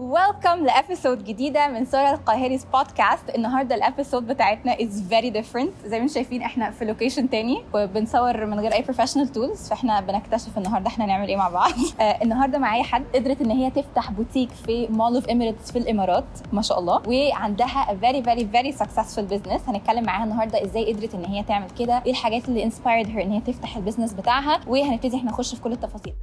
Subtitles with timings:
[0.00, 5.72] Welcome ل episode جديدة من سارة القاهري's بودكاست النهارده ال episode بتاعتنا is very different
[5.84, 10.00] زي ما أنتم شايفين إحنا في location تاني وبنصور من غير أي professional tools فاحنا
[10.00, 11.72] بنكتشف النهارده إحنا نعمل إيه مع بعض.
[12.00, 16.24] آه النهارده معايا حد قدرت ان هي تفتح بوتيك في Mall of Emirates في الإمارات
[16.52, 19.68] ما شاء الله وعندها very very very successful business.
[19.68, 23.32] هنتكلم معاها النهارده إزاي قدرت ان هي تعمل كده إيه الحاجات اللي inspired her ان
[23.32, 26.14] هي تفتح ال business بتاعها وهنبتدي إحنا نخش في كل التفاصيل.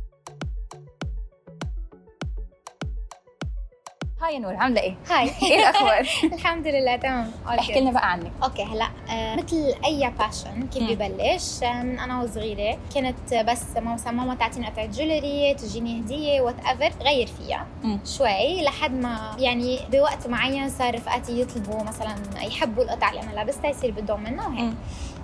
[4.27, 7.79] Hi يا نور عاملة إيه hi إيه الأخبار الحمد لله تمام احكي.
[7.79, 10.83] لنا بقى عنك okay هلا آه، مثل أي passion كيف.
[10.83, 16.41] ببلش آه، من أنا وصغيرة كنت بس ماما مثلا ماما تعطيني قطعة jewelry تجيني هدية
[16.41, 17.99] whatever غير فيها مم.
[18.05, 23.69] شوي لحد ما يعني بوقت معين صار رفقاتي يطلبوا مثلا يحبوا القطع اللي أنا لابستها
[23.69, 24.73] يصير بدهم منها وهيك.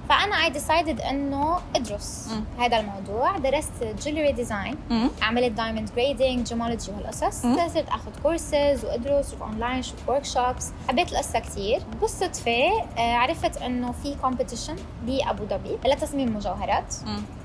[0.09, 2.29] فأنا I decided إنه أدرس.
[2.59, 3.71] هذا الموضوع درست
[4.05, 4.75] jewelry design.
[5.21, 7.41] عملت diamond grading gemology وهالقصص.
[7.41, 13.91] صرت آخذ كورسز وأدرس شوف اونلاين شوف workshops حبيت القصة كثير بالصدفه آه، عرفت إنه
[13.91, 16.95] في competition بأبو ظبي لتصميم مجوهرات.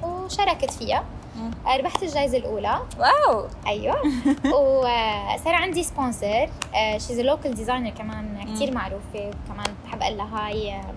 [0.03, 1.05] وشاركت فيها.
[1.67, 3.97] آه، ربحت الجائزه الأولى wow أيوه
[4.61, 6.49] وصار عندي sponsor
[6.93, 8.75] she's local designer كمان كثير مم.
[8.75, 10.95] معروفة وكمان بحب أقول لها hi آه،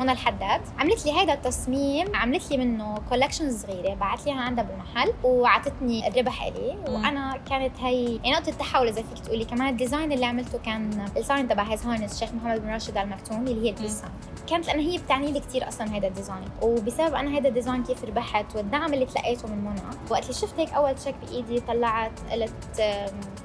[0.00, 0.60] منى الحداد.
[0.78, 2.16] عملت لي هيدا التصميم.
[2.16, 3.94] عملت لي منه collection صغيرة.
[3.94, 6.78] بعت لي عندها بالمحل وعطتني الربح إلي.
[6.88, 9.44] وأنا كانت هي يعني نقطة تحول إذا فيك تقولي.
[9.44, 13.08] كمان الديزاين اللي عملته كان ال design تبع هيز هارنس الشيخ محمد بن راشد ال
[13.08, 14.10] مكتوم اللي هي البيسان
[14.46, 16.44] كانت لأنه هي بتعني لي كثير أصلا هذا ال design.
[16.62, 20.60] وبسبب أنا هذا ال design كيف ربحت والدعم اللي تلقيته من منى وقت اللي شفت
[20.60, 22.80] هيك أول تشيك بإيدي طلعت قلت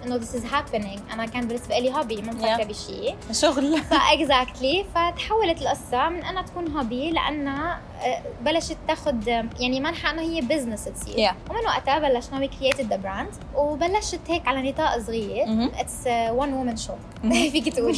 [0.06, 1.14] إنه this is happening.
[1.14, 2.62] أنا كان بالنسبة لي hobby مو مفكرة Yeah.
[2.68, 3.78] بشيء شغل.
[3.92, 9.28] ف exactly فتحولت القصة من انها تكون hobby لانها آه، بلشت تاخذ
[9.60, 11.34] يعني منحى انه هي business تصير Yeah.
[11.52, 15.46] ومن وقتها بلشنا we created the brand وبلشت هيك على نطاق صغير.
[15.80, 16.94] It's one woman show.
[17.32, 17.94] فيك تقولي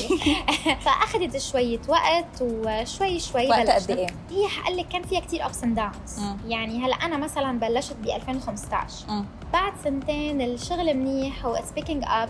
[0.86, 3.76] فأخذت شوية وقت وشوي شوي وقت بلشنا.
[3.76, 6.20] قد إيه؟ هي حقول لك كان فيها كثير ups and downs.
[6.48, 9.26] يعني هلا أنا مثلا بلشت ب 2015 مم.
[9.54, 12.30] بعد سنتين الشغل منيح و it's picking up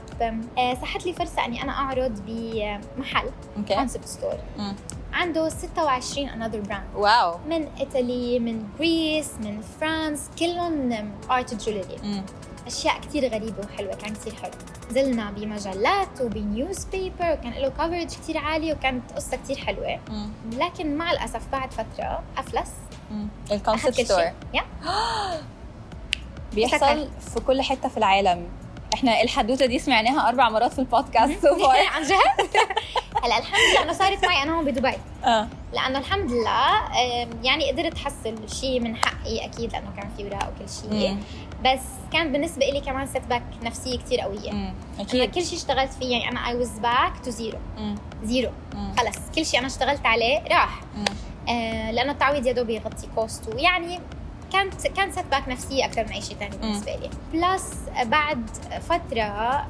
[0.82, 3.30] صحت لي فرصة إني أنا أعرض بمحل
[3.68, 4.36] concept store.
[5.14, 7.38] عنده 26 another brand wow.
[7.50, 12.24] من إيطالي من Greece من فرانس كلهم art jewelry.
[12.68, 14.52] أشياء كثير غريبة وحلوة كان كثير حلو.
[14.92, 20.00] نزلنا بمجلات وب newspaper وكان له coverage كثير عالي وكانت قصة كثير حلوة.
[20.10, 20.30] مم.
[20.52, 22.72] لكن مع الأسف بعد فترة أفلس.
[23.52, 24.22] ال concept store
[24.54, 24.64] يا
[26.54, 28.48] بيحصل في كل حتة في العالم.
[28.94, 32.58] إحنا الحدوتة دي سمعناها أربع مرات في البودكاست so far عن جد؟
[33.24, 34.94] هلا الحمد لله إنه صارت معي أنا هون بدبي.
[35.26, 35.48] آه.
[35.74, 36.92] لأنه الحمد لله
[37.44, 41.18] يعني قدرت أحصل شيء من حقي أكيد لأنه كان في اوراق وكل شيء.
[41.66, 41.82] بس
[42.14, 44.52] كان بالنسبة لي كمان setback نفسية كثير قوية.
[44.52, 44.74] مم.
[45.00, 45.32] أكيد.
[45.32, 47.58] كل شيء اشتغلت فيه يعني أنا I was back to zero.
[48.24, 48.50] zero.
[48.98, 49.18] خلص.
[49.36, 50.80] كل شيء أنا اشتغلت عليه راح.
[51.50, 54.00] آه لأنه التعويض يا دوب يغطي cost ويعني
[54.54, 57.74] كانت كان setback نفسية أكثر من أي شيء ثاني بالنسبة لي plus
[58.04, 58.50] بعد
[58.90, 59.66] فترة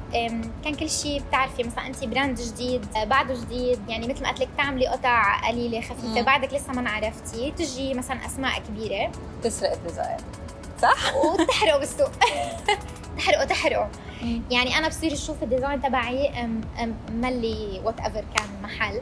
[0.64, 4.48] كان كل شيء بتعرفي مثلا انت brand جديد بعده جديد يعني مثل ما قلت لك
[4.56, 6.22] تعملي قطع قليلة خفيفة مم.
[6.22, 10.16] بعدك لسه ما انعرفتي تجي مثلا أسماء كبيرة تسرق ال design
[10.82, 12.10] صح؟ وتحرقوا بالسوق
[13.18, 13.86] تحرقوا تحرقوا.
[14.50, 16.48] يعني أنا بصير أشوف ال design تبعي
[17.12, 19.00] ملي whatever كان محل.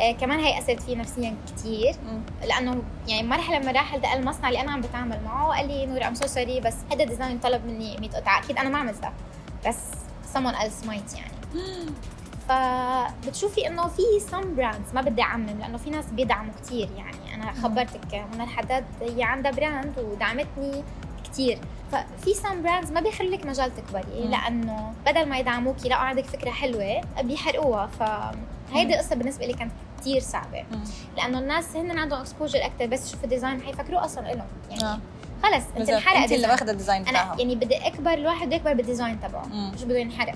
[0.00, 1.94] آه كمان هي أثرت فيه نفسيا كثير.
[2.48, 6.06] لأنه يعني مرحلة من المراحل دق المصنع اللي أنا عم بتعامل معه وقال لي نور
[6.06, 8.38] I'm so sorry بس هذا ال design طلب مني 100 قطعة.
[8.38, 9.12] أكيد أنا ما عملتها.
[9.66, 9.78] بس
[10.34, 11.40] someone else might يعني.
[12.48, 17.34] فبتشوفي إنه في some brands ما بدي أعمم لأنه في ناس بيدعموا كثير يعني.
[17.34, 20.84] أنا خبرتك من الحداد هي عندها brand ودعمتني.
[21.32, 21.58] كثير
[21.92, 24.28] ففي some brands ما بيخلوا لك مجال تكبري.
[24.28, 30.20] لأنه بدل ما يدعموكي لقوا عندك فكرة حلوة بيحرقوها فهيدي القصة بالنسبة لي كانت كثير
[30.20, 30.64] صعبة.
[31.16, 34.98] لأنه الناس هن عندهم exposure أكثر بس يشوفوا design حيفكروه أصلا لهم يعني آه.
[35.42, 35.90] خلص أنت.
[35.90, 36.48] انحرق أنت اللي.
[36.48, 39.46] واخدة ال design أنا بتاعهم يعني بدي أكبر الواحد بده يكبر بال design تبعه.
[39.46, 40.34] مش بده ينحرق.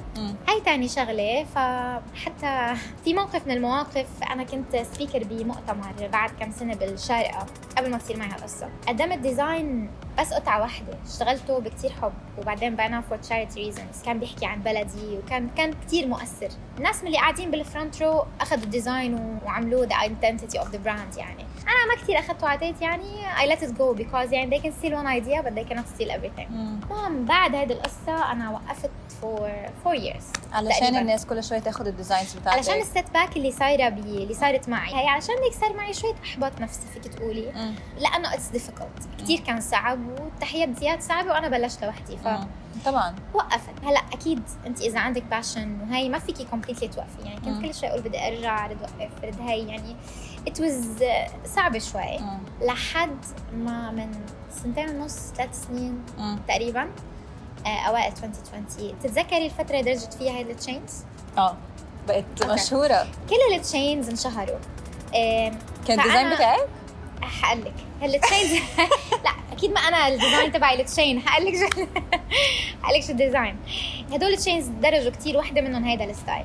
[0.48, 6.74] هاي تاني شغلة فحتى في موقف من المواقف أنا كنت speaker بمؤتمر بعد كم سنة
[6.74, 7.46] بالشارقة
[7.76, 10.98] قبل ما تصير معي هالقصة قدمت design بس قطعة واحدة.
[11.06, 12.12] اشتغلته بكتير حب.
[12.38, 16.48] وبعدين بعناه for charity reasons كان بيحكي عن بلدي وكان كان كتير مؤثر.
[16.78, 20.78] الناس من اللي قاعدين بال front row أخذوا ال design وعملوه the identity of the
[20.86, 21.44] brand يعني.
[21.62, 23.26] أنا ما كتير أخذته عطيت يعني.
[23.36, 26.10] I let it go because يعني they can steal one idea but they cannot steal
[26.10, 26.48] everything.
[26.50, 28.90] المهم بعد هذه القصة أنا وقفت
[29.22, 29.48] for
[29.84, 31.00] four years علشان تقريباً.
[31.00, 32.58] الناس كل شوي تاخد ال designs بتاعتك.
[32.58, 34.94] علشان الست back اللي صايرة بي اللي صارت معي.
[34.94, 37.52] هي علشان هيك صار معي شوية أحباط نفسي فيك تقولي.
[37.54, 37.74] مم.
[37.98, 39.98] لأنه it's difficult كثير كان صعب.
[40.20, 42.46] والتحديات صعبة وأنا بلشت لوحدي ف مم.
[42.84, 47.48] طبعا وقفت هلأ أكيد أنت إذا عندك passion وهي ما فيكي completely توقفي يعني كنت
[47.48, 47.62] مم.
[47.62, 49.96] كل شوي أقول بدي أرجع بدي اوقف بدي هي يعني
[50.48, 51.04] it was
[51.46, 52.38] صعبة شوي مم.
[52.62, 53.16] لحد
[53.56, 54.10] ما من
[54.62, 56.38] سنتين ونص ثلاث سنين مم.
[56.48, 56.88] تقريبا
[57.66, 61.04] آه، أوائل 2020 تتذكري الفترة اللي درجت فيها هي ال chains
[61.38, 61.56] آه
[62.08, 62.24] بقت.
[62.46, 64.58] مشهورة كل ال chains انشهروا
[65.86, 66.68] كان ال design بتاعك
[67.22, 68.52] حقول لك ال chains
[69.24, 71.66] لا أكيد ما أنا ال design تبعي ال chain حقول لك شو
[72.82, 73.56] حقول لك شو ال design
[74.12, 76.44] هدول ال chains درجوا كتير وحده منهم هيدا ال style.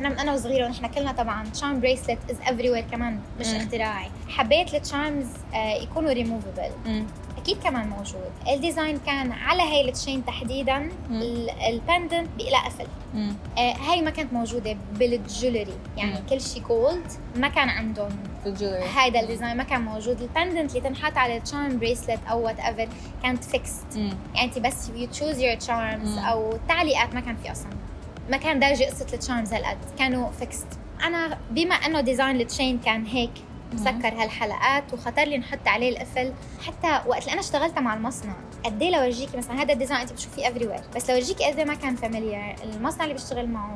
[0.00, 3.46] أنا من أنا وصغيرة ونحن كلنا طبعا charm bracelet is everywhere كمان مش.
[3.46, 6.70] اختراعي حبيت ال charms آه، يكونوا ريموفبل.
[7.42, 8.30] أكيد كمان موجود.
[8.48, 10.88] ال design كان على هي ال chain تحديدا.
[11.68, 12.86] ال pendant بإلى قفل.
[13.58, 15.74] آه، هاي ما كانت موجودة بال jewelry.
[15.96, 16.26] يعني مم.
[16.30, 18.08] كل شيء gold ما كان عندهم
[18.42, 20.20] في ال jewelry هيدا ال design ما كان موجود.
[20.20, 22.88] ال pendant اللي تنحط على ال charm bracelet أو whatever
[23.22, 23.96] كانت fixed.
[23.96, 26.18] يعني أنت بس you choose your charms.
[26.18, 27.70] أو التعليقات ما كان في أصلا.
[28.30, 29.78] ما كان دارجه قصه ال charms هالقد.
[29.98, 30.66] كانوا fixed
[31.04, 33.30] أنا بما إنه design ال chain كان هيك
[33.74, 36.32] مسكر هالحلقات وخطر لي نحط عليه القفل
[36.66, 38.34] حتى وقت اللي أنا اشتغلت مع المصنع
[38.64, 41.74] قد إيه لورجيكي مثلا هذا ال design أنت بتشوفيه everywhere بس لورجيكي قد إيه ما
[41.74, 43.74] كان familiar المصنع اللي بشتغل معه.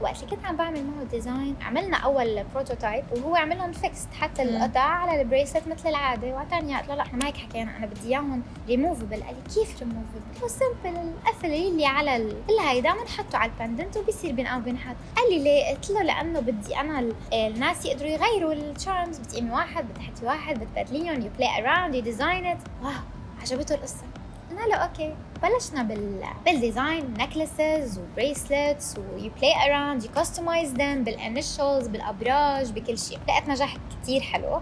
[0.00, 4.42] وقت كنت عم بعمل معه ال design عملنا أول prototype وهو عملهم fixed حتى.
[4.42, 6.28] القطع على ال bracelet مثل العادة.
[6.28, 9.78] وعطاني قلت له لا إحنا ما هيك حكينا أنا بدي إياهم ريموفبل قال لي كيف
[9.80, 14.58] ريموفبل؟ قلت له simple القفل اللي على ال- الهيدا بنحطه على ال pendant وبيصير بينقام
[14.58, 19.18] وبينحط قال لي ليه؟ قلت له لأنه بدي أنا ال- الناس يقدروا يغيروا ال charms
[19.18, 22.92] بتقيمي واحد بتحطي واحد بتبدليهم you play around you design it wow
[23.40, 24.04] عجبته القصة.
[24.50, 30.10] قلنا له okay بلشنا بال بال design necklaces و bracelets و you play around you
[30.16, 33.18] customize them بال initials بالأبراج بكل شيء.
[33.28, 34.60] لقيت نجاح كتير حلو.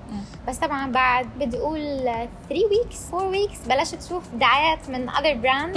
[0.49, 2.29] بس طبعا بعد بدي أقول 3
[2.71, 5.77] weeks 4 weeks بلشت تشوف دعايات من other brand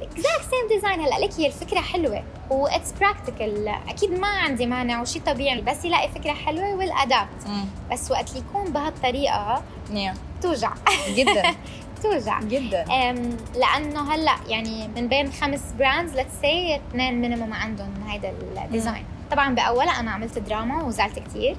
[0.00, 2.22] exact same design هلأ لك هي الفكرة حلوة.
[2.50, 7.46] و it's practical أكيد ما عندي مانع وشي طبيعي بس يلاقي فكرة حلوة وال adapt
[7.46, 7.64] مم.
[7.92, 10.16] بس وقت اللي يكون بهالطريقة Yeah.
[10.42, 10.72] توجع.
[11.08, 11.42] جدا.
[12.02, 12.40] توجع.
[12.40, 12.82] جدا.
[13.10, 18.32] أم، لأنه هلأ يعني من بين خمس brands let's say اثنين minimum عندهم هيدا
[18.64, 21.56] ال design طبعا باولها أنا عملت دراما وزعلت كثير.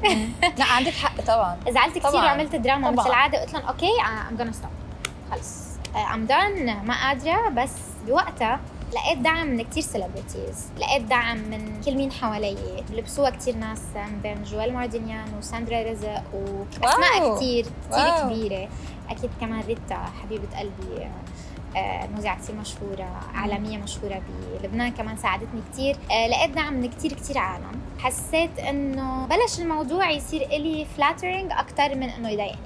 [0.57, 1.57] لا عندك حق طبعا.
[1.75, 2.15] زعلت كثير.
[2.15, 3.07] وعملت دراما مثل طبعاً.
[3.07, 3.91] العادة قلت لهم okay
[4.29, 4.69] I'm gonna stop
[5.31, 5.67] خلص.
[6.13, 7.71] I'm done ما قادرة بس
[8.07, 8.59] بوقتها
[8.93, 12.57] لقيت دعم من كتير celebrities لقيت دعم من كل مين حوالي
[12.93, 17.35] لبسوها كتير ناس من بين جوال ماردينيان وساندرا رزق وأسماء.
[17.35, 18.29] كتير كتير wow.
[18.29, 18.67] كبيرة
[19.09, 21.07] أكيد كمان ريتا حبيبة قلبي
[21.77, 24.21] آه، مذيعة كتير مشهورة عالمية مشهورة
[24.61, 30.09] بلبنان كمان ساعدتني كتير آه، لقيت دعم من كتير كتير عالم حسيت إنه بلش الموضوع
[30.09, 32.57] يصير إلي flattering أكتر من إنه يضايقني.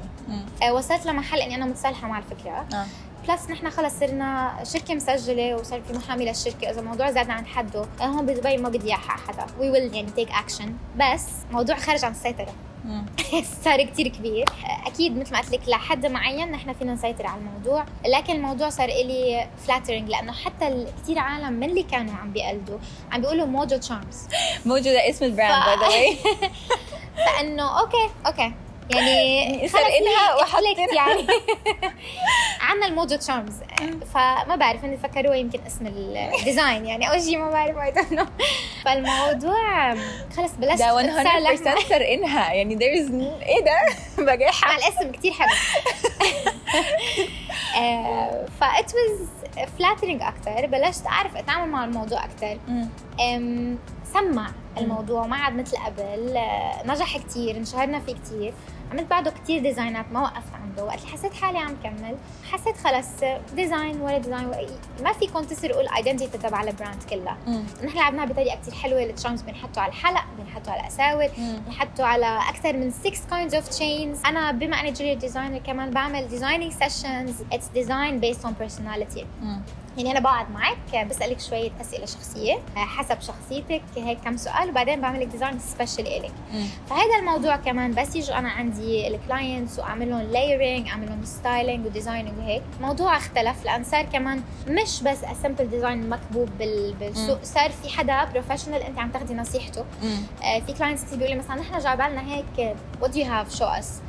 [0.63, 2.85] آه، وصلت لمحل إني أنا متصالحة مع الفكرة آه.
[3.28, 6.69] plus نحن خلص صرنا شركة مسجلة وصار في محامي للشركة.
[6.69, 9.45] إذا الموضوع زاد عن حده هون بدبي ما بدي إياها حدا.
[9.60, 12.53] we will يعني take action بس موضوع خارج عن السيطرة.
[12.85, 13.06] مم.
[13.65, 14.45] صار كتير كبير.
[14.85, 17.85] أكيد مثل ما قلت لك لحد معين نحن فينا نسيطر على الموضوع.
[18.06, 22.77] لكن الموضوع صار إلي flattering لأنه حتى كتير عالم من اللي كانوا عم بيقلدوا
[23.12, 24.28] عم بيقولوا موجو charms.
[24.65, 26.18] موجو ده اسم ال brand by the way
[27.25, 28.54] فإنه okay okay.
[28.96, 31.28] يعني وحطينا- clicked يعني.
[32.70, 33.54] عنا الموجو charms
[34.14, 37.10] فما بعرف إني فكروها يمكن اسم ال design يعني.
[37.10, 38.30] أول شيء ما بعرف I don't
[38.86, 39.94] فالموضوع
[40.38, 43.80] خلص بلشت ده أتصالح مع- 100% سرقينها يعني there is n- إيه ده؟
[44.24, 45.50] مع بجاحة الاسم كتير حلو.
[48.61, 49.28] ف it was
[49.80, 52.57] flattering أكثر بلشت أعرف أتعامل مع الموضوع أكثر
[54.14, 56.38] سمع الموضوع ما عاد مثل قبل.
[56.38, 58.54] آه، نجح كتير انشهرنا فيه كتير.
[58.92, 62.16] عملت بعده كتير designات ما وقفت عنده وقت اللي حسيت حالي عم كمل
[62.52, 63.07] حسيت خلص
[63.56, 64.52] design ولا design
[65.04, 67.38] ما فيكم تسرقوا ال identity تبع ال brand كلها.
[67.83, 71.62] نحن لعبناها بطريقة كتير حلوة ال charms بنحطه على الحلق بنحطه على أساور مم.
[71.68, 76.28] بنحطه على أكثر من 6 kinds of chains أنا بما أني jewelry designer كمان بعمل
[76.28, 79.26] designing sessions it's design based on personality.
[79.98, 85.21] يعني أنا بقعد معك بسألك شوية أسئلة شخصية حسب شخصيتك هيك كم سؤال وبعدين بعمل
[85.21, 86.31] لك design special الك.
[86.90, 91.85] فهذا الموضوع كمان بس يجوا أنا عندي ال clients وأعمل لهم layering أعمل لهم styling
[91.85, 97.44] و designing وهيك الموضوع اختلف لأن صار كمان مش بس simple design مكبوب بال- بالسوق.
[97.44, 99.86] صار في حدا professional أنت عم تاخذي نصيحته.
[100.44, 103.66] آه، في clients كثير بيقولوا لي مثلا نحن جاب لنا هيك what you have show
[103.66, 104.02] us.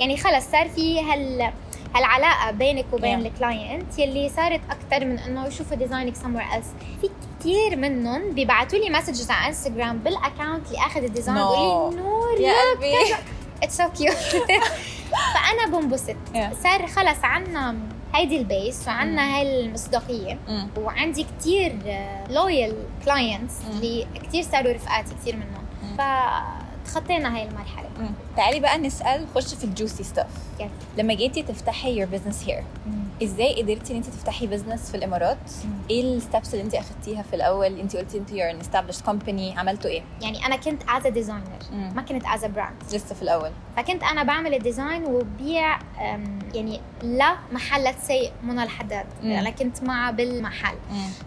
[0.00, 1.52] يعني خلص صار في هال
[1.94, 3.26] هالعلاقه بينك وبين Yeah.
[3.26, 8.30] ال client يلي صارت أكثر من إنه يشوفوا design ك somewhere else في كثير منهم
[8.32, 11.40] بيبعتوا لي messages على انستغرام بال account اللي أخذ ال design No.
[11.40, 13.14] بيقولوا لي نور يا قلبي
[13.62, 14.14] it's so cute
[15.34, 16.62] فأنا بنبسط Yeah.
[16.62, 17.76] صار خلص عنا
[18.14, 20.68] هيدي ال base وعنا هاي المصداقية مم.
[20.78, 21.76] وعندي كتير
[22.30, 23.54] loyal clients.
[23.70, 25.96] اللي كتير صاروا رفقاتي كتير منهم مم.
[26.88, 27.88] فتخطينا هاي المرحلة.
[28.00, 28.10] مم.
[28.36, 30.26] تعالي بقى نسأل خش في ال juicy stuff.
[30.98, 32.62] لما جيتي تفتحي your business here
[33.22, 35.70] إزاي قدرتي إن انت تفتحي business في الإمارات؟ مم.
[35.90, 39.58] إيه ال steps اللي انت أخدتيها في الأول؟ انت قلتي انت you're an established company
[39.58, 41.92] عملتوا إيه؟ يعني أنا كنت as designer مم.
[41.96, 43.50] ما كنت as brand لسه في الأول.
[43.76, 49.06] فكنت أنا بعمل ال design وببيع أم، يعني لا محل سي منى الحداد.
[49.22, 49.32] مم.
[49.32, 50.76] أنا كنت معها بالمحل.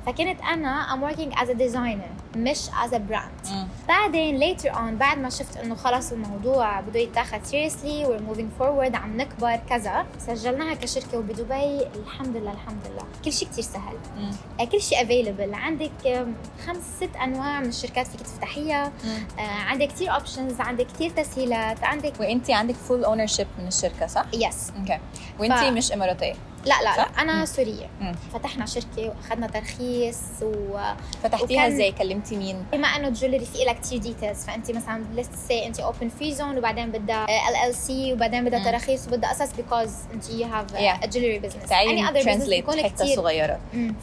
[0.05, 2.30] فكنت أنا I'm working as a designer.
[2.35, 3.51] مش as a brand.
[3.51, 3.67] مم.
[3.87, 8.95] بعدين later on بعد ما شفت إنه خلص الموضوع بده يتاخذ seriously we're moving forward
[8.95, 11.85] عم نكبر كذا سجلناها كشركة وبدبي.
[11.95, 13.03] الحمد لله الحمد لله.
[13.25, 13.95] كل شيء كثير سهل.
[14.17, 14.31] مم.
[14.59, 16.25] آه، كل شيء available عندك
[16.67, 18.91] خمس ست أنواع من الشركات فيك تفتحيها.
[19.39, 24.25] آه، عندك كثير options عندك كثير تسهيلات عندك وانت عندك full ownership من الشركة صح؟
[24.33, 24.99] yes okay
[25.39, 26.33] وانت ف- مش إماراتية.
[26.65, 27.45] لا لا؟ لا أنا مم.
[27.45, 28.15] سورية مم.
[28.33, 30.77] فتحنا شركة وأخذنا ترخيص و
[31.23, 35.03] فتحتيها وكان- إزاي كلمتي مين بما إنه ال jewelry في لها كثير details فانت مثلا
[35.15, 38.63] let's say انت open free zone وبعدين بدها LLC وبعدين بدها.
[38.71, 40.65] تراخيص وبدها قصص because انت يو هاف
[41.05, 43.59] جولري بزنس تعالي translate حتة صغيرة.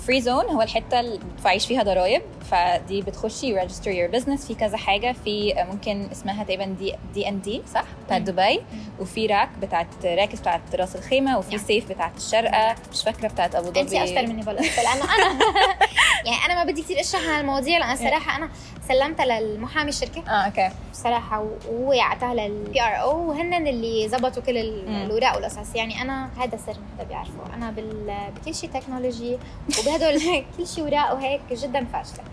[0.07, 4.77] free zone هو الحتة اللي بتدفعيش فيها ضرايب فدي بتخشي register your business في كذا
[4.77, 5.13] حاجة.
[5.25, 8.27] في ممكن اسمها تقريبا DDND صح؟ بتاعت مم.
[8.27, 8.61] دبي.
[9.01, 11.39] وفي راك بتاعت RAKEZ بتاعت راس الخيمة.
[11.39, 11.59] وفي.
[11.59, 12.75] سيف بتاعت الشارقة.
[12.93, 13.81] مش فاكرة بتاعت أبو ظبي.
[13.81, 15.39] انت اشطر مني بالقصة لأنه أنا.
[16.27, 18.51] يعني أنا ما بدي كثير أشرح عن المواضيع لأن صراحة أنا
[18.89, 20.23] سلمتها للمحامي الشركة.
[20.29, 20.71] آه okay.
[20.93, 24.57] بصراحة وهو يعطاها لل PRO وهن اللي زبطوا كل.
[24.59, 27.55] الاوراق والقصص يعني أنا هذا سر ما حدا بيعرفه.
[27.55, 28.15] أنا بال...
[28.37, 29.39] بكل شيء technology
[29.79, 30.21] وبهدول
[30.59, 32.25] كل شيء اوراق وهيك جدا فاشلة.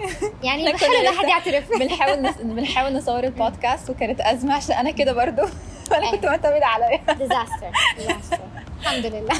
[0.46, 1.70] يعني الواحد لسه يعترف.
[1.80, 2.32] بنحاول.
[2.42, 5.42] بنحاول نصور البودكاست وكانت أزمة عشان أنا كده برضو.
[5.90, 8.38] فانا كنت معتمدة عليا disaster disaster
[8.80, 9.32] الحمد لله.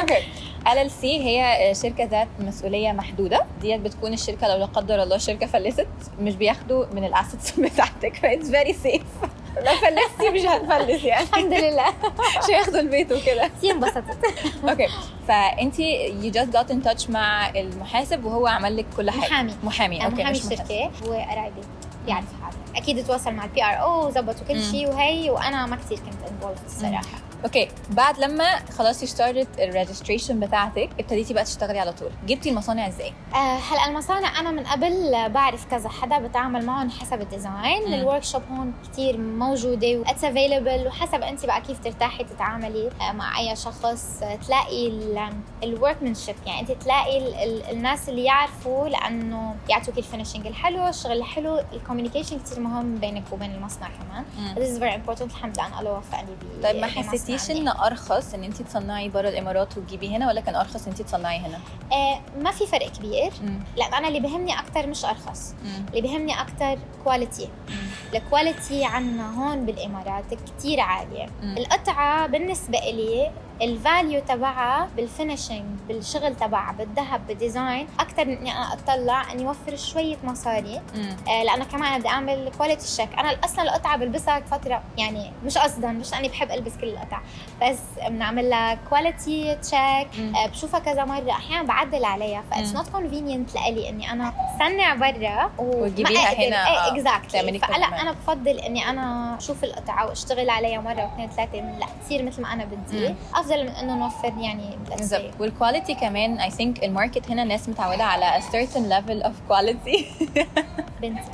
[0.00, 0.22] okay.
[0.62, 3.44] LLC هي شركة ذات مسؤولية محدودة.
[3.60, 5.86] ديت بتكون الشركة لو لا قدر الله الشركة فلست.
[6.20, 8.16] مش بياخدوا من ال assets بتاعتك.
[8.16, 9.02] ف it's very safe
[9.56, 11.22] لو فلستي مش هتفلس يعني.
[11.24, 11.88] الحمد لله.
[12.38, 13.48] مش هياخدوا البيت وكده.
[13.58, 14.18] كثير انبسطت.
[14.68, 14.88] okay
[15.28, 19.20] فإنت you just got in touch مع المحاسب وهو عمل لك كل حاجة.
[19.20, 19.52] محامي.
[19.64, 20.04] محامي.
[20.04, 20.38] okay محامي.
[20.38, 21.60] الشركة وقرايبي.
[22.06, 24.62] بيعرف حاله أكيد تواصل مع ال PRO وظبطوا كل.
[24.62, 28.44] شيء وهي وأنا ما كثير كنت involved الصراحه okay بعد لما
[28.78, 32.10] خلاص started ال registration بتاعتك ابتديتي بقى تشتغلي على طول.
[32.26, 37.20] جبتي المصانع إزاي؟ آه، هلا المصانع أنا من قبل بعرف كذا حدا بتعامل معهم حسب
[37.20, 37.94] الديزاين.
[37.94, 43.12] الورك شوب هون كثير موجودة و it's available وحسب انت بقى كيف ترتاحي تتعاملي آه،
[43.12, 44.22] مع أي شخص.
[44.22, 44.92] آه، تلاقي
[45.62, 50.88] ال workmanship يعني انت تلاقي ال- ال- الناس اللي يعرفوا لأنه يعطوك ال finishing الحلو
[50.88, 54.24] الشغل الحلو ال communication كثير مهم بينك وبين المصنع كمان.
[54.54, 55.22] This is very important.
[55.22, 56.28] الحمد لله ان الله وفقني
[56.62, 57.02] طيب ما بمصنع.
[57.36, 57.72] حسيتيش منيح.
[57.74, 61.38] إن أرخص إن انت تصنعي بره الإمارات وتجيبي هنا ولا كان أرخص إن انت تصنعي
[61.38, 61.58] هنا
[61.92, 63.60] آه ما في فرق كبير مم.
[63.76, 65.86] لأن أنا اللي بهمني أكثر مش أرخص مم.
[65.88, 67.48] اللي بهمني أكثر quality
[68.14, 71.56] ال quality عنا هون بالإمارات كتير عالية مم.
[71.58, 73.30] القطعة بالنسبة إلي
[73.62, 79.32] ال value تبعها بال finishing بالشغل تبعها بالذهب بال design أكثر من إني أنا أطلع
[79.32, 80.80] إني اوفر شوية مصاري.
[81.28, 85.88] آه، لأنه كمان بدي أعمل quality check أنا أصلا القطعة بلبسها فترة يعني مش قصدا
[85.88, 87.20] مش لأني بحب ألبس كل القطع.
[87.62, 90.32] بس بنعمل لها quality check مم.
[90.46, 91.30] بشوفها كذا مرة.
[91.30, 92.42] أحيانا بعدل عليها.
[92.50, 92.74] ف it's.
[92.74, 98.02] not convenient لإلي إني أنا صنع برا وما وتجيبيها هنا، إيه آه، exactly تعملي فلا.
[98.02, 102.52] أنا بفضل إني أنا أشوف القطعة وأشتغل عليها مرة واثنين ثلاثة لا تصير مثل ما
[102.52, 103.14] أنا بدي.
[103.48, 104.78] أفضل من إنه نوفر يعني.
[104.96, 105.40] بالظبط.
[105.40, 109.32] وال quality كمان I think ال market هنا الناس متعودة على a certain level of
[109.52, 110.04] quality.
[111.02, 111.30] بنتي.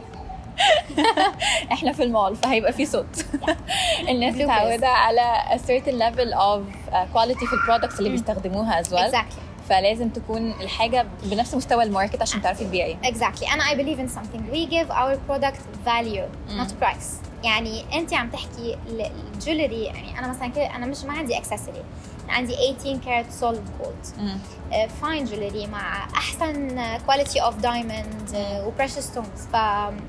[1.72, 3.26] إحنا في المول فهيبقى في صوت.
[4.08, 4.34] الناس.
[4.34, 8.16] متعودة على a certain level of uh, quality في ال products اللي مم.
[8.16, 8.94] بيستخدموها as well.
[8.94, 12.96] exactly فلازم تكون الحاجة بنفس مستوى ال market عشان تعرفي تبيعي.
[13.04, 13.52] Exactly.
[13.52, 14.52] أنا I believe in something.
[14.54, 16.64] We give our product value مم.
[16.66, 17.33] not price.
[17.44, 21.38] يعني انت عم تحكي ال- ال jewelry يعني أنا مثلا كده أنا مش ما عندي
[21.38, 21.82] accessory
[22.28, 24.28] عندي 18 karat solid gold
[25.02, 29.46] fine jewelry مع أحسن quality of diamond و precious stones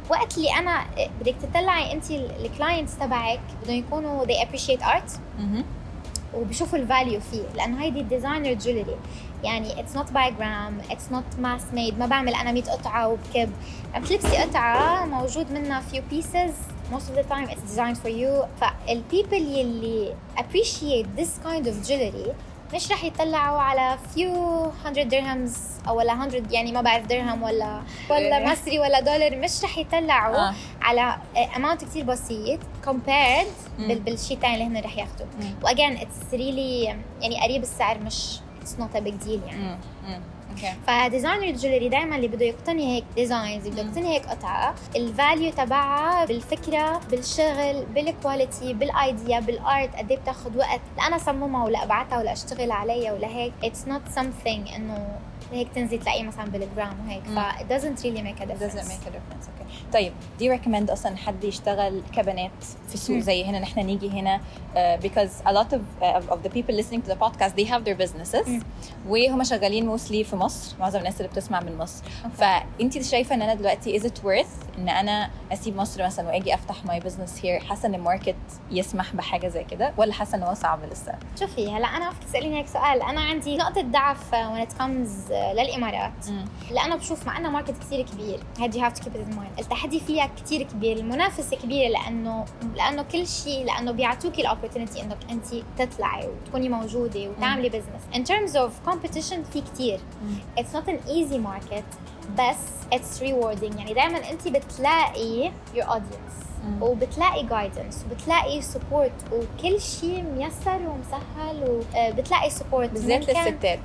[0.09, 5.19] فوقت اللي أنا آه، بدك تطلعي انت ال clients تبعك بدهم يكونوا they appreciate art.
[5.39, 5.65] مهم.
[6.33, 8.95] وبشوفوا ال value فيه لأنه هيدي ال designer jewelry
[9.45, 13.51] يعني it's not by gram it's not mass made ما بعمل أنا 100 قطعة وبكب
[13.93, 16.51] عم تلبسي قطعة موجود منها few pieces
[16.93, 21.87] most of the time it's designed for you فال people يلي appreciate this kind of
[21.89, 22.31] jewelry
[22.73, 27.81] مش رح يطلعوا على few 100 dirhams أو ولا 100 يعني ما بعرف درهم ولا
[28.09, 28.45] ولا إيه.
[28.51, 30.53] مصري ولا دولار مش رح يطلعوا آه.
[30.81, 31.17] على
[31.55, 32.59] amount كثير بسيط.
[33.79, 35.27] بال- بالشيء الثاني اللي هن رح ياخذوه
[35.63, 36.83] و again it's really
[37.21, 39.77] يعني قريب السعر مش it's not a big deal يعني مم.
[40.07, 40.21] مم.
[40.55, 43.81] okay ف designer ال jewelry دائما اللي بده يقتني هيك designs بده.
[43.81, 50.11] يقتني هيك قطعة ال value تبعها بالفكرة بالشغل بال quality بال idea بال art قد
[50.11, 54.75] إيه بتاخذ وقت لانا صممها ولا أبعتها ولا أشتغل عليها ولا هيك it's not something
[54.75, 55.19] إنه
[55.51, 57.23] هيك تنزل تلاقيه مثلا بالجرام وهيك.
[57.23, 59.93] ف it doesn't really make a It doesn't difference make a difference okay.
[59.93, 62.51] طيب do you recommend أصلا حد يشتغل كبنات
[62.87, 63.17] في السوق.
[63.17, 67.01] زي هنا نحن نيجي هنا uh, because a lot of uh, of the people listening
[67.01, 68.49] to the podcast they have their businesses.
[69.07, 72.03] وهم شغالين mostly في مصر معظم الناس اللي بتسمع من مصر.
[72.25, 72.35] okay.
[72.37, 76.75] فانت شايفة إن أنا دلوقتي is it worth إن أنا أسيب مصر مثلا وآجي أفتح
[76.85, 78.35] my business here حاسة إن ال market
[78.71, 82.59] يسمح بحاجة زي كده ولا حاسة إن هو صعب لسه؟ شوفي هلا أنا بدك تسأليني
[82.59, 83.01] هيك سؤال.
[83.01, 86.25] أنا عندي نقطة ضعف when it comes للإمارات.
[86.71, 88.39] لأنه بشوف مع إنه market كثير كبير.
[88.59, 90.97] هاد you have to keep in mind التحدي فيها كثير كبير.
[90.97, 95.45] المنافسة كبيرة لأنه لأنه كل شيء لأنه بيعطوكي ال opportunity إنك انت
[95.77, 99.99] تطلعي وتكوني موجودة وتعملي business in terms of competition في كثير
[100.57, 101.83] it's not an easy market
[102.39, 102.57] بس
[102.93, 106.45] it's rewarding يعني دائما أنت بتلاقي your audience.
[106.81, 113.79] وبتلاقي guidance وبتلاقي support وكل شيء ميسر ومسهل وبتلاقي support بالذات للستات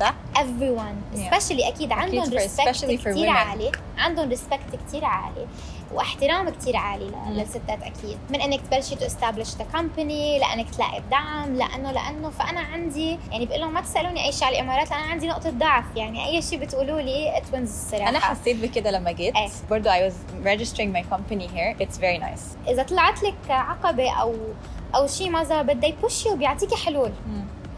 [0.00, 1.18] صح؟ everyone Yeah.
[1.34, 3.28] especially أكيد عندهم respect كثير.
[3.28, 5.46] عالي عندهم respect كثير عالي
[5.94, 7.12] واحترام كثير عالي.
[7.28, 8.18] للستات أكيد.
[8.30, 12.30] من إنك تبلشي to establish the company لإنك تلاقي الدعم لأنه لأنه.
[12.30, 15.50] فأنا عندي يعني بقول لهم ما تسألوني أي شيء على الإمارات لأن أنا عندي نقطة
[15.50, 15.84] ضعف.
[15.96, 18.08] يعني أي شيء بتقولوا لي it wins الصراحة.
[18.08, 19.36] أنا حسيت بكده لما جيت.
[19.36, 19.48] إيه.
[19.70, 21.84] برضو I was registering my company here.
[21.84, 22.68] It's very nice.
[22.68, 24.34] إذا طلعت لك عقبة أو
[24.94, 27.12] أو شيء ما زبط بده يبوشي وبيعطيكي حلول.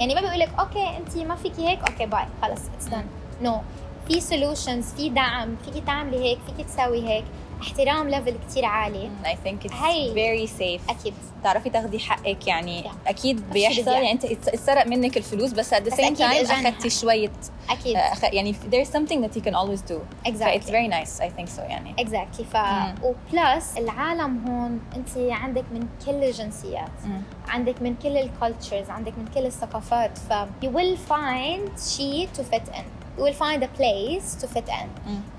[0.01, 3.05] يعني ما بيقول لك okay أنت ما فيكي هيك okay bye خلص it's done
[3.43, 3.61] no
[4.09, 7.25] في solutions في دعم فيكي تعملي هيك فيكي تسوي هيك.
[7.65, 9.11] احترام level كتير عالي.
[9.45, 10.91] Think it's هي- very safe.
[10.91, 11.15] أكيد.
[11.45, 13.09] تعرفي تاخدي حقك يعني Yeah.
[13.09, 13.93] أكيد شي بيحصل بزيادة.
[13.93, 16.71] يعني أنت اتس- اتسرق منك الفلوس بس at the بس same أكيد time إجاني أخدتي
[16.91, 17.01] حق.
[17.01, 17.31] شوية
[17.71, 17.97] أكيد.
[17.97, 18.55] آه، أخ- يعني
[18.85, 19.95] something that you can always do.
[19.95, 21.21] So it's exactly very nice.
[21.21, 21.95] I think so يعني.
[21.99, 22.95] exactly ف مم.
[23.03, 26.91] و plus العالم هون أنت عندك من كل الجنسيات.
[27.05, 27.23] مم.
[27.49, 30.19] عندك من كل ال cultures عندك من كل الثقافات.
[30.19, 30.33] ف
[30.65, 33.04] you will find شيء to fit in.
[33.17, 34.89] You will find a place to fit in.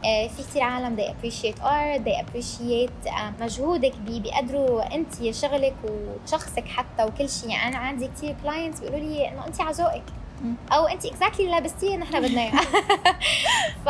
[0.06, 5.76] آه، في كثير عالم they appreciate art they appreciate آه، مجهودك بي بيقدروا انت شغلك
[5.84, 7.50] وشخصك حتى وكل شيء.
[7.50, 10.04] يعني أنا عندي كثير clients بيقولوا لي إنه أنت على ذوقك
[10.42, 10.56] مم.
[10.74, 12.52] أو أنت exactly اللي لابستيه نحن بدنا إياه.
[13.86, 13.90] ف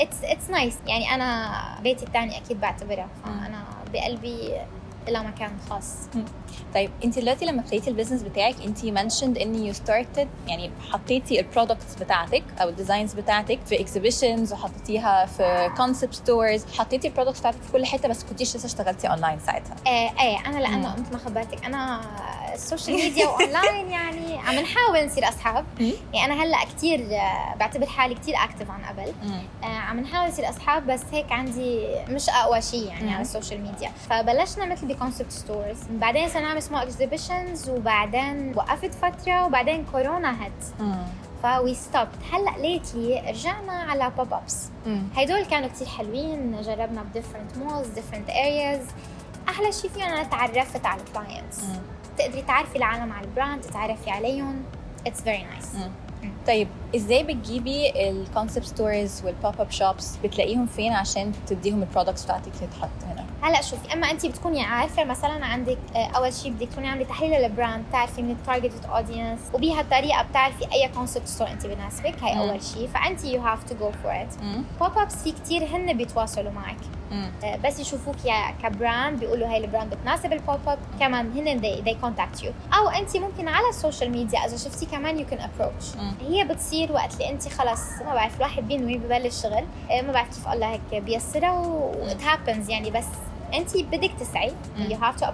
[0.00, 3.08] it's it's nice يعني أنا بيتي الثاني أكيد بعتبرها.
[3.24, 4.50] فأنا بقلبي
[5.08, 5.92] لها مكان خاص.
[6.74, 11.40] طيب انت دلوقتي لما ابتديتي ال business بتاعك انت mentioned إن you started يعني حطيتي
[11.40, 17.12] ال products بتاعتك أو ال designs بتاعتك في exhibitions وحطيتيها في concept stores حطيتي ال
[17.12, 19.76] products بتاعتك في كل حتة بس كنتيش لسه اشتغلتي اونلاين ساعتها.
[19.86, 20.94] إيه إيه أنا لأنه.
[21.00, 22.00] مثل ما خبرتك أنا
[22.54, 25.64] ال social media و online يعني عم نحاول نصير أصحاب.
[26.12, 27.06] يعني أنا هلأ كثير
[27.60, 29.12] بعتبر حالي كثير active عن قبل.
[29.62, 33.12] آه، عم نحاول نصير أصحاب بس هيك عندي مش أقوى شيء يعني.
[33.12, 38.52] على ال social media فبلشنا مثل ب concept stores بعدين صرنا نعمل سمول اكزيبيشنز وبعدين
[38.56, 40.90] وقفت فترة وبعدين كورونا hit
[41.42, 44.66] ف we stopped هلأ lately رجعنا على pop-ups
[45.16, 48.80] هدول كانوا كتير حلوين جربنا ب different malls different areas
[49.48, 51.60] أحلى شيء فيهم أنا تعرفت على ال clients
[52.24, 54.62] تقدري تعرفي العالم على ال brand تتعرفي عليهم.
[55.06, 55.72] it's very nice
[56.46, 62.24] طيب إزاي بتجيبي ال concept stores وال pop-up shops بتلاقيهم فين عشان تديهم ال products
[62.24, 66.68] بتاعتك تتحط هنا؟ هلا شوفي أما انت بتكوني عارفة مثلا عندك آه، أول شيء بدك
[66.68, 71.48] تكوني عامله تحليل لل brand تعرفي من ال targeted audience وبهالطريقه بتعرفي أي concept store
[71.48, 72.40] انت بناسبك هاي مم.
[72.40, 74.34] أول شيء فانت you have to go for it
[74.80, 76.76] pop-ups في كثير هن بيتواصلوا معك.
[77.44, 81.60] آه، بس يشوفوك يا ك brand بيقولوا هاي ال brand بتناسب ال pop-up كمان هن
[81.60, 82.76] they, contact you.
[82.78, 85.84] أو انت ممكن على ال social media إذا شفتي كمان you can approach
[86.28, 90.28] هي بتصير وقت اللي انت خلص ما بعرف الواحد بينوي ببلش شغل آه، ما بعرف
[90.28, 93.06] كيف الله هيك بيسرها what happens يعني بس
[93.54, 94.88] انت بدك تسعي مم.
[94.88, 95.24] you have to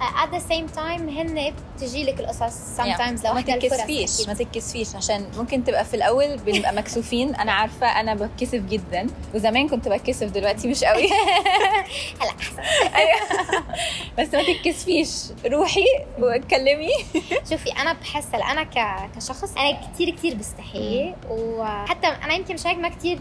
[0.00, 4.28] at the same time هن بتجي لك القصص sometimes ما لوحدها الفرص تتكسفيش.
[4.28, 7.34] ما تتكسفيش عشان ممكن تبقى في الأول بنبقى مكسوفين.
[7.34, 11.08] أنا عارفة أنا بتكسف جدا وزمان كنت بتكسف دلوقتي مش قوي.
[12.20, 12.60] هلا أحسن.
[12.94, 13.20] أيوة.
[14.18, 15.08] بس ما تتكسفيش.
[15.46, 15.84] روحي
[16.18, 16.90] واتكلمي.
[17.50, 18.68] شوفي أنا بحس أنا.
[19.16, 21.14] كشخص أنا كثير كثير بستحي.
[21.30, 23.18] وحتى أنا يمكن مش هيك ما كثير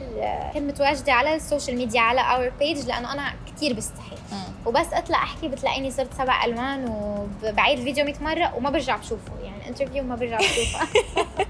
[0.53, 4.17] كنت متواجدة على ال social media على our page لأنه أنا كثير بستحي.
[4.65, 6.66] وبس أطلع أحكي بتلاقيني صرت سبع ألوان.
[6.75, 9.31] وبعيد الفيديو 100 مرة وما برجع بشوفه.
[9.43, 10.87] يعني ال interview ما برجع بشوفها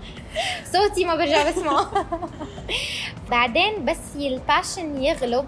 [0.73, 1.91] صوتي ما برجع بسمعه.
[3.31, 5.45] بعدين بس ال passion يغلب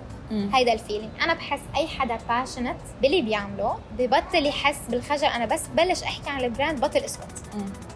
[0.53, 5.25] هيدا ال feeling أنا بحس أي حدا passionate باللي بيعمله ببطل يحس بالخجل.
[5.27, 7.43] أنا بس بلش أحكي عن ال brand بطل اسكت.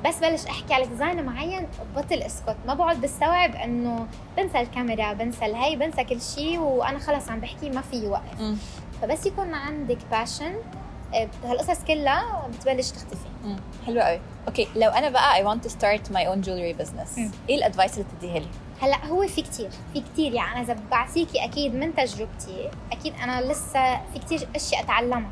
[0.06, 2.56] بس بلش أحكي على design معين بطل اسكت.
[2.68, 4.08] ما بقعد بستوعب إنه
[4.38, 8.58] بنسى الكاميرا بنسى الهي بنسى كل شيء وأنا خلص عم بحكي ما في يوقف
[9.02, 10.54] فبس يكون عندك passion
[11.44, 13.28] هالقصص كلها بتبلش تختفي.
[13.86, 14.20] حلو قوي.
[14.48, 17.94] okay لو أنا بقى I want to start my own jewelry business إيه ال advice
[17.94, 18.48] اللي تديها لي؟
[18.82, 23.96] هلا هو في كتير في كتير يعني إذا بعطيكي أكيد من تجربتي أكيد أنا لسه
[23.96, 25.30] في كتير أشياء أتعلمها.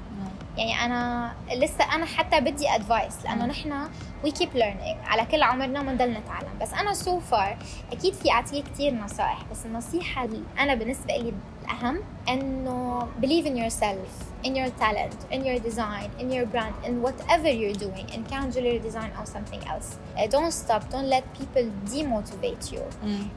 [0.57, 3.89] يعني أنا لسه أنا حتى بدي advice لأنه نحن
[4.23, 6.59] we keep learning على كل عمرنا بنضل نتعلم.
[6.61, 7.57] بس أنا so so far
[7.91, 11.33] أكيد في اعطيه كثير نصائح بس النصيحة اللي أنا بالنسبة لي
[11.64, 14.11] الاهم انه believe in yourself
[14.46, 18.52] in your talent in your design in your brand in whatever you're doing in كان
[18.52, 22.82] jewelry design or something else uh, don't stop don't let people demotivate you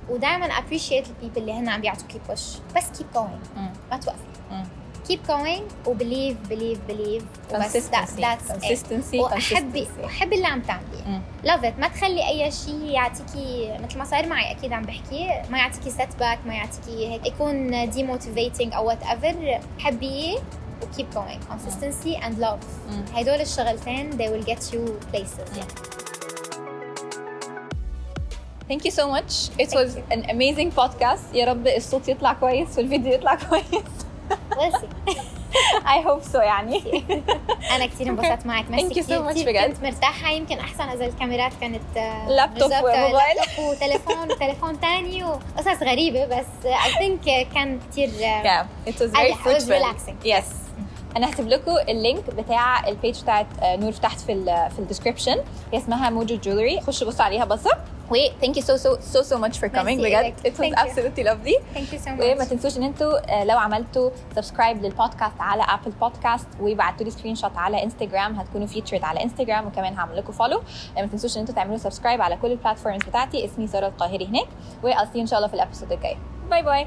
[0.10, 3.60] ودائما appreciate the people اللي هن عم بيعطوكي push بس keep going
[3.92, 4.24] ما توقفي
[5.09, 8.21] Keep going و believe believe believe consistency.
[8.21, 11.23] that's consistency وحبي حبي اللي عم تعمليه.
[11.43, 15.43] love it ما تخلي أي شيء يعطيكي مثل ما صار معي أكيد عم بحكي.
[15.51, 17.27] ما يعطيكي setback ما يعطيكي هيك.
[17.27, 20.35] يكون demotivating أو whatever حبيه
[20.83, 21.41] و keep going.
[21.53, 22.65] Consistency and love.
[23.15, 25.57] هدول الشغلتين they will get you places.
[25.57, 25.75] يعني.
[28.71, 29.33] Thank you so much.
[29.65, 31.35] It was an amazing podcast.
[31.35, 33.65] يا رب الصوت يطلع كويس والفيديو يطلع كويس.
[35.95, 36.83] I hope so يعني.
[37.77, 38.65] أنا كثير انبسطت معك.
[38.67, 39.75] much بجد.
[39.75, 40.31] كنت مرتاحة.
[40.31, 41.83] يمكن أحسن اذا الكاميرات كانت
[42.29, 46.27] لابتوب وموبايل لابتوب وتليفون وتليفون ثاني وقصص غريبة.
[46.27, 49.71] بس I think كان كثير yeah it was very fruitful.
[49.71, 50.27] relaxing.
[50.27, 50.45] Yes.
[51.17, 54.84] أنا هسيب لكم ال link بتاع ال page بتاعت نور تحت في ال في ال
[54.84, 55.37] description
[55.73, 57.71] هي اسمها Mojo Jewelry خشوا بصوا عليها بصه
[58.11, 59.99] و thank you so so so so much for coming.
[59.99, 60.85] بجد it was Thank you.
[60.85, 61.57] absolutely lovely.
[61.77, 66.47] Thank you so وما تنسوش ان أنتوا لو عملتوا subscribe لل podcast على Apple Podcast
[66.61, 70.63] وبعتوا لي screenshot على انستجرام هتكونوا featured على انستجرام وكمان هعمل لكم follow
[70.97, 74.47] ما تنسوش ان أنتوا تعملوا subscribe على كل ال platforms بتاعتي اسمي ساره القاهري هناك
[74.83, 76.17] و I'll see you ان شاء الله في ال episode الجاي
[76.51, 76.87] bye bye